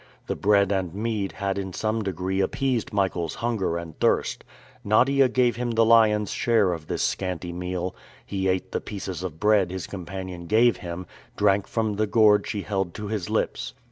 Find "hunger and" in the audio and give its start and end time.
3.35-3.95